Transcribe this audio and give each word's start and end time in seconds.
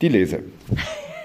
Die 0.00 0.08
Lese. 0.08 0.42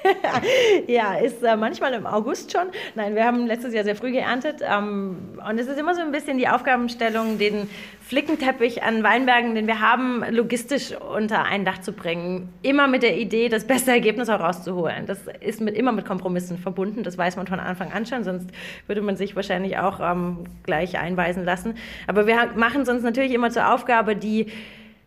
ja, 0.87 1.15
ist 1.15 1.43
äh, 1.43 1.55
manchmal 1.55 1.93
im 1.93 2.05
August 2.05 2.51
schon. 2.51 2.67
Nein, 2.95 3.15
wir 3.15 3.25
haben 3.25 3.47
letztes 3.47 3.73
Jahr 3.73 3.83
sehr 3.83 3.95
früh 3.95 4.11
geerntet. 4.11 4.61
Ähm, 4.61 5.17
und 5.47 5.59
es 5.59 5.67
ist 5.67 5.79
immer 5.79 5.95
so 5.95 6.01
ein 6.01 6.11
bisschen 6.11 6.37
die 6.37 6.47
Aufgabenstellung, 6.47 7.37
den 7.37 7.69
Flickenteppich 8.01 8.83
an 8.83 9.03
Weinbergen, 9.03 9.55
den 9.55 9.67
wir 9.67 9.81
haben, 9.81 10.23
logistisch 10.29 10.93
unter 11.15 11.43
ein 11.43 11.65
Dach 11.65 11.79
zu 11.79 11.91
bringen. 11.91 12.49
Immer 12.61 12.87
mit 12.87 13.03
der 13.03 13.17
Idee, 13.17 13.49
das 13.49 13.65
beste 13.65 13.91
Ergebnis 13.91 14.29
auch 14.29 14.39
rauszuholen. 14.39 15.05
Das 15.05 15.19
ist 15.41 15.61
mit, 15.61 15.75
immer 15.75 15.91
mit 15.91 16.05
Kompromissen 16.05 16.57
verbunden. 16.57 17.03
Das 17.03 17.17
weiß 17.17 17.35
man 17.35 17.47
von 17.47 17.59
Anfang 17.59 17.91
an 17.91 18.05
schon, 18.05 18.23
sonst 18.23 18.49
würde 18.87 19.01
man 19.01 19.15
sich 19.15 19.35
wahrscheinlich 19.35 19.77
auch 19.77 19.99
ähm, 19.99 20.45
gleich 20.63 20.97
einweisen 20.97 21.43
lassen. 21.43 21.75
Aber 22.07 22.25
wir 22.25 22.35
machen 22.55 22.81
es 22.81 22.89
uns 22.89 23.03
natürlich 23.03 23.33
immer 23.33 23.51
zur 23.51 23.73
Aufgabe, 23.73 24.15
die 24.15 24.47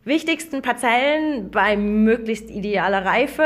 wichtigsten 0.05 0.63
Parzellen 0.63 1.51
bei 1.51 1.77
möglichst 1.77 2.51
idealer 2.51 3.05
Reife, 3.05 3.45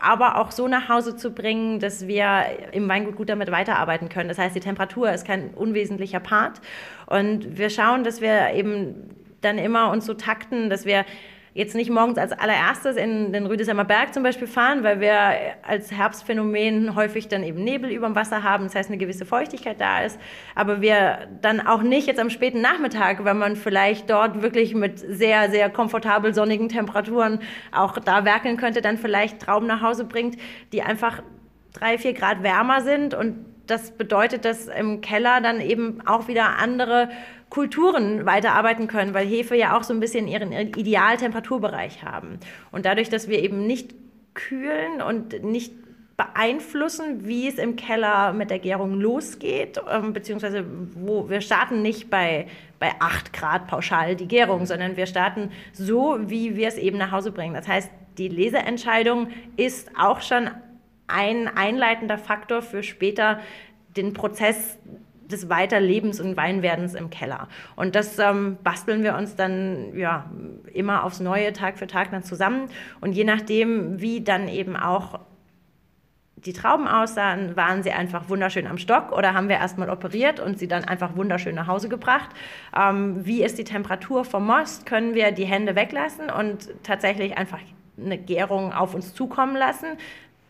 aber 0.00 0.38
auch 0.38 0.50
so 0.50 0.66
nach 0.66 0.88
Hause 0.88 1.16
zu 1.16 1.32
bringen, 1.32 1.80
dass 1.80 2.06
wir 2.06 2.44
im 2.72 2.88
Weingut 2.88 3.16
gut 3.16 3.28
damit 3.28 3.50
weiterarbeiten 3.50 4.08
können. 4.08 4.28
Das 4.28 4.38
heißt, 4.38 4.56
die 4.56 4.60
Temperatur 4.60 5.10
ist 5.12 5.26
kein 5.26 5.50
unwesentlicher 5.50 6.20
Part. 6.20 6.60
Und 7.06 7.58
wir 7.58 7.68
schauen, 7.68 8.04
dass 8.04 8.20
wir 8.20 8.52
eben 8.54 9.10
dann 9.42 9.58
immer 9.58 9.90
uns 9.90 10.06
so 10.06 10.14
takten, 10.14 10.70
dass 10.70 10.86
wir 10.86 11.04
jetzt 11.58 11.74
nicht 11.74 11.90
morgens 11.90 12.18
als 12.18 12.30
allererstes 12.30 12.94
in 12.96 13.32
den 13.32 13.44
Rüdesheimer 13.44 13.84
Berg 13.84 14.14
zum 14.14 14.22
Beispiel 14.22 14.46
fahren, 14.46 14.84
weil 14.84 15.00
wir 15.00 15.18
als 15.66 15.90
Herbstphänomen 15.90 16.94
häufig 16.94 17.26
dann 17.26 17.42
eben 17.42 17.64
Nebel 17.64 17.90
über 17.90 18.06
dem 18.06 18.14
Wasser 18.14 18.44
haben, 18.44 18.62
das 18.62 18.76
heißt 18.76 18.90
eine 18.90 18.96
gewisse 18.96 19.26
Feuchtigkeit 19.26 19.80
da 19.80 20.02
ist, 20.02 20.20
aber 20.54 20.80
wir 20.80 21.26
dann 21.42 21.60
auch 21.60 21.82
nicht 21.82 22.06
jetzt 22.06 22.20
am 22.20 22.30
späten 22.30 22.60
Nachmittag, 22.60 23.24
wenn 23.24 23.38
man 23.38 23.56
vielleicht 23.56 24.08
dort 24.08 24.40
wirklich 24.40 24.76
mit 24.76 25.00
sehr, 25.00 25.50
sehr 25.50 25.68
komfortabel 25.68 26.32
sonnigen 26.32 26.68
Temperaturen 26.68 27.40
auch 27.72 27.98
da 27.98 28.24
werkeln 28.24 28.56
könnte, 28.56 28.80
dann 28.80 28.96
vielleicht 28.96 29.40
Trauben 29.40 29.66
nach 29.66 29.82
Hause 29.82 30.04
bringt, 30.04 30.36
die 30.72 30.82
einfach 30.82 31.24
drei, 31.72 31.98
vier 31.98 32.12
Grad 32.12 32.44
wärmer 32.44 32.82
sind 32.82 33.14
und 33.14 33.34
das 33.70 33.92
bedeutet, 33.92 34.44
dass 34.44 34.66
im 34.66 35.00
Keller 35.00 35.40
dann 35.40 35.60
eben 35.60 36.06
auch 36.06 36.28
wieder 36.28 36.58
andere 36.58 37.08
Kulturen 37.50 38.26
weiterarbeiten 38.26 38.88
können, 38.88 39.14
weil 39.14 39.26
Hefe 39.26 39.56
ja 39.56 39.76
auch 39.76 39.82
so 39.82 39.94
ein 39.94 40.00
bisschen 40.00 40.28
ihren 40.28 40.52
Idealtemperaturbereich 40.52 42.02
haben. 42.02 42.38
Und 42.72 42.84
dadurch, 42.84 43.08
dass 43.08 43.28
wir 43.28 43.42
eben 43.42 43.66
nicht 43.66 43.94
kühlen 44.34 45.00
und 45.00 45.42
nicht 45.42 45.72
beeinflussen, 46.18 47.26
wie 47.26 47.46
es 47.46 47.58
im 47.58 47.76
Keller 47.76 48.32
mit 48.32 48.50
der 48.50 48.58
Gärung 48.58 48.94
losgeht, 48.94 49.80
ähm, 49.88 50.12
beziehungsweise 50.12 50.64
wo 50.94 51.30
wir 51.30 51.40
starten 51.40 51.80
nicht 51.80 52.10
bei, 52.10 52.48
bei 52.80 52.90
8 52.98 53.32
Grad 53.32 53.68
pauschal 53.68 54.16
die 54.16 54.26
Gärung, 54.26 54.66
sondern 54.66 54.96
wir 54.96 55.06
starten 55.06 55.52
so, 55.72 56.18
wie 56.20 56.56
wir 56.56 56.66
es 56.66 56.76
eben 56.76 56.98
nach 56.98 57.12
Hause 57.12 57.30
bringen. 57.30 57.54
Das 57.54 57.68
heißt, 57.68 57.90
die 58.18 58.28
Leseentscheidung 58.28 59.28
ist 59.56 59.92
auch 59.96 60.20
schon 60.20 60.50
ein 61.08 61.48
einleitender 61.48 62.18
Faktor 62.18 62.62
für 62.62 62.82
später 62.82 63.40
den 63.96 64.12
Prozess 64.12 64.78
des 65.28 65.48
Weiterlebens 65.48 66.20
und 66.20 66.36
Weinwerdens 66.36 66.94
im 66.94 67.10
Keller. 67.10 67.48
Und 67.76 67.94
das 67.94 68.18
ähm, 68.18 68.56
basteln 68.62 69.02
wir 69.02 69.14
uns 69.14 69.36
dann 69.36 69.96
ja 69.96 70.30
immer 70.72 71.04
aufs 71.04 71.20
Neue, 71.20 71.52
Tag 71.52 71.78
für 71.78 71.86
Tag 71.86 72.10
dann 72.10 72.22
zusammen. 72.22 72.68
Und 73.00 73.12
je 73.12 73.24
nachdem, 73.24 74.00
wie 74.00 74.22
dann 74.22 74.48
eben 74.48 74.76
auch 74.76 75.20
die 76.44 76.52
Trauben 76.52 76.86
aussahen, 76.86 77.56
waren 77.56 77.82
sie 77.82 77.90
einfach 77.90 78.28
wunderschön 78.28 78.66
am 78.66 78.78
Stock 78.78 79.12
oder 79.12 79.34
haben 79.34 79.48
wir 79.48 79.56
erstmal 79.56 79.90
operiert 79.90 80.40
und 80.40 80.58
sie 80.58 80.68
dann 80.68 80.84
einfach 80.84 81.16
wunderschön 81.16 81.54
nach 81.54 81.66
Hause 81.66 81.88
gebracht. 81.88 82.30
Ähm, 82.76 83.26
wie 83.26 83.42
ist 83.42 83.58
die 83.58 83.64
Temperatur 83.64 84.24
vom 84.24 84.46
Most? 84.46 84.86
Können 84.86 85.14
wir 85.14 85.32
die 85.32 85.46
Hände 85.46 85.74
weglassen 85.74 86.30
und 86.30 86.68
tatsächlich 86.84 87.36
einfach 87.36 87.58
eine 87.98 88.18
Gärung 88.18 88.72
auf 88.72 88.94
uns 88.94 89.14
zukommen 89.14 89.56
lassen? 89.56 89.98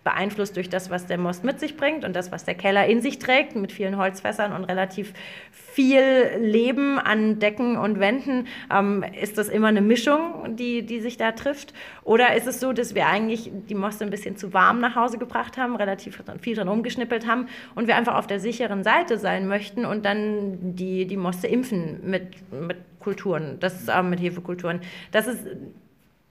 Beeinflusst 0.05 0.57
durch 0.57 0.69
das, 0.69 0.91
was 0.91 1.07
der 1.07 1.19
Most 1.19 1.45
mit 1.45 1.61
sich 1.61 1.77
bringt 1.77 2.05
und 2.05 2.17
das, 2.17 2.33
was 2.33 2.45
der 2.45 2.55
Keller 2.55 2.87
in 2.87 3.03
sich 3.03 3.19
trägt, 3.19 3.57
mit 3.57 3.73
vielen 3.73 3.99
Holzfässern 3.99 4.53
und 4.53 4.65
relativ 4.65 5.13
viel 5.51 6.03
Leben 6.41 6.99
an 6.99 7.39
Decken 7.39 7.77
und 7.77 8.01
Wänden. 8.01 8.47
Ähm, 8.73 9.05
ist 9.21 9.39
das 9.39 9.49
immer 9.49 9.69
eine 9.69 9.83
Mischung, 9.83 10.57
die, 10.57 10.83
die 10.83 11.01
sich 11.01 11.17
da 11.17 11.33
trifft? 11.33 11.75
Oder 12.05 12.35
ist 12.35 12.47
es 12.47 12.61
so, 12.61 12.73
dass 12.73 12.95
wir 12.95 13.07
eigentlich 13.07 13.51
die 13.69 13.75
Moste 13.75 14.05
ein 14.05 14.11
bisschen 14.11 14.37
zu 14.37 14.53
warm 14.55 14.81
nach 14.81 14.97
Hause 14.97 15.19
gebracht 15.19 15.59
haben, 15.59 15.77
relativ 15.77 16.23
viel 16.41 16.57
dran 16.57 16.69
umgeschnippelt 16.69 17.27
haben 17.27 17.47
und 17.75 17.87
wir 17.87 17.97
einfach 17.97 18.17
auf 18.17 18.27
der 18.27 18.41
sicheren 18.41 18.83
Seite 18.83 19.19
sein 19.19 19.47
möchten 19.47 19.85
und 19.85 20.05
dann 20.05 20.75
die, 20.75 21.07
die 21.07 21.17
Moste 21.17 21.47
impfen 21.49 22.01
mit, 22.09 22.51
mit 22.51 22.79
Kulturen, 23.01 23.59
das 23.61 23.89
äh, 23.89 24.03
mit 24.03 24.21
Hefekulturen. 24.21 24.81
Das 25.13 25.27
ist 25.27 25.47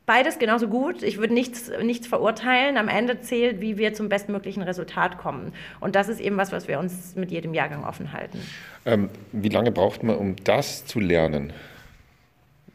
Beides 0.07 0.40
genauso 0.40 0.69
gut. 0.69 1.03
Ich 1.03 1.18
würde 1.18 1.34
nichts, 1.34 1.69
nichts 1.84 2.07
verurteilen. 2.07 2.78
Am 2.78 2.88
Ende 2.88 3.19
zählt, 3.19 3.59
wie 3.59 3.78
wir 3.78 3.94
zum 3.94 4.07
bestmöglichen 4.07 4.63
Resultat 4.63 5.18
kommen. 5.18 5.51
Und 5.81 5.95
das 5.95 6.07
ist 6.07 6.22
eben 6.22 6.38
was, 6.38 6.53
was 6.53 6.69
wir 6.69 6.79
uns 6.79 7.18
mit 7.18 7.29
jedem 7.29 7.53
Jahrgang 7.53 7.84
offen 7.84 8.13
halten. 8.13 8.40
Ähm, 8.85 9.09
wie 9.34 9.50
lange 9.50 9.69
braucht 9.69 10.03
man, 10.03 10.16
um 10.16 10.38
das 10.45 10.85
zu 10.85 11.01
lernen? 11.01 11.51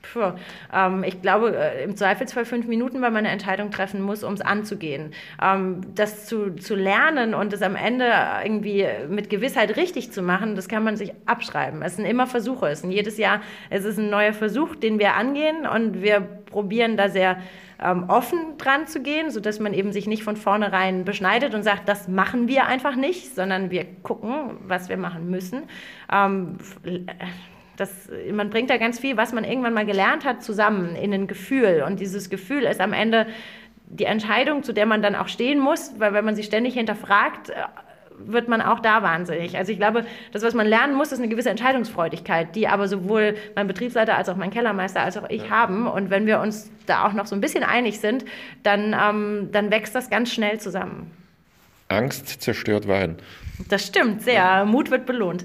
Puh, 0.02 0.32
ähm, 0.74 1.04
ich 1.04 1.22
glaube, 1.22 1.56
äh, 1.56 1.84
im 1.84 1.96
Zweifelsfall 1.96 2.44
fünf 2.44 2.66
Minuten, 2.66 3.00
weil 3.00 3.10
man 3.10 3.18
eine 3.24 3.30
Entscheidung 3.30 3.70
treffen 3.70 4.02
muss, 4.02 4.24
um 4.24 4.34
es 4.34 4.40
anzugehen. 4.40 5.12
Ähm, 5.40 5.80
das 5.94 6.26
zu, 6.26 6.56
zu 6.56 6.74
lernen 6.74 7.34
und 7.34 7.52
es 7.52 7.62
am 7.62 7.76
Ende 7.76 8.12
irgendwie 8.44 8.84
mit 9.08 9.30
Gewissheit 9.30 9.76
richtig 9.76 10.12
zu 10.12 10.22
machen, 10.22 10.56
das 10.56 10.68
kann 10.68 10.82
man 10.82 10.96
sich 10.96 11.12
abschreiben. 11.26 11.82
Es 11.82 11.96
sind 11.96 12.04
immer 12.04 12.26
Versuche. 12.26 12.68
Es 12.68 12.80
sind 12.80 12.90
jedes 12.90 13.16
Jahr, 13.16 13.40
es 13.70 13.84
ist 13.84 13.98
ein 13.98 14.10
neuer 14.10 14.32
Versuch, 14.32 14.74
den 14.74 14.98
wir 14.98 15.14
angehen 15.14 15.66
und 15.66 16.02
wir 16.02 16.20
probieren 16.20 16.96
da 16.96 17.08
sehr 17.08 17.38
ähm, 17.82 18.04
offen 18.08 18.56
dran 18.58 18.86
zu 18.86 19.02
gehen, 19.02 19.30
sodass 19.30 19.60
man 19.60 19.72
eben 19.72 19.92
sich 19.92 20.06
nicht 20.06 20.24
von 20.24 20.36
vornherein 20.36 21.04
beschneidet 21.04 21.54
und 21.54 21.62
sagt, 21.62 21.88
das 21.88 22.08
machen 22.08 22.48
wir 22.48 22.66
einfach 22.66 22.96
nicht, 22.96 23.34
sondern 23.34 23.70
wir 23.70 23.86
gucken, 24.02 24.58
was 24.66 24.88
wir 24.88 24.96
machen 24.96 25.30
müssen. 25.30 25.62
Das, 27.76 27.90
man 28.30 28.50
bringt 28.50 28.70
da 28.70 28.76
ganz 28.76 28.98
viel, 28.98 29.16
was 29.16 29.32
man 29.32 29.44
irgendwann 29.44 29.74
mal 29.74 29.86
gelernt 29.86 30.24
hat, 30.24 30.42
zusammen 30.42 30.94
in 30.94 31.12
ein 31.12 31.26
Gefühl. 31.26 31.84
Und 31.86 32.00
dieses 32.00 32.30
Gefühl 32.30 32.64
ist 32.64 32.80
am 32.80 32.92
Ende 32.92 33.26
die 33.86 34.04
Entscheidung, 34.04 34.62
zu 34.62 34.72
der 34.72 34.86
man 34.86 35.02
dann 35.02 35.14
auch 35.14 35.28
stehen 35.28 35.58
muss, 35.58 35.92
weil 35.98 36.14
wenn 36.14 36.24
man 36.24 36.34
sich 36.34 36.46
ständig 36.46 36.74
hinterfragt, 36.74 37.50
äh, 37.50 37.54
wird 38.24 38.48
man 38.48 38.62
auch 38.62 38.80
da 38.80 39.02
wahnsinnig. 39.02 39.56
Also 39.56 39.72
ich 39.72 39.78
glaube, 39.78 40.06
das, 40.32 40.42
was 40.42 40.54
man 40.54 40.66
lernen 40.66 40.94
muss, 40.94 41.12
ist 41.12 41.18
eine 41.18 41.28
gewisse 41.28 41.50
Entscheidungsfreudigkeit, 41.50 42.54
die 42.54 42.68
aber 42.68 42.88
sowohl 42.88 43.34
mein 43.54 43.66
Betriebsleiter 43.66 44.16
als 44.16 44.28
auch 44.28 44.36
mein 44.36 44.50
Kellermeister 44.50 45.00
als 45.00 45.16
auch 45.16 45.28
ich 45.28 45.44
ja. 45.44 45.50
haben. 45.50 45.86
Und 45.86 46.10
wenn 46.10 46.26
wir 46.26 46.40
uns 46.40 46.70
da 46.86 47.06
auch 47.06 47.12
noch 47.12 47.26
so 47.26 47.34
ein 47.34 47.40
bisschen 47.40 47.64
einig 47.64 48.00
sind, 48.00 48.24
dann, 48.62 48.94
ähm, 48.98 49.48
dann 49.52 49.70
wächst 49.70 49.94
das 49.94 50.10
ganz 50.10 50.32
schnell 50.32 50.60
zusammen. 50.60 51.10
Angst 51.88 52.42
zerstört 52.42 52.88
Wein. 52.88 53.16
Das 53.68 53.86
stimmt, 53.86 54.22
sehr. 54.22 54.64
Mut 54.64 54.90
wird 54.90 55.06
belohnt. 55.06 55.44